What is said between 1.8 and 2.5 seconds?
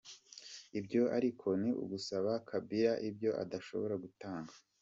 ugusaba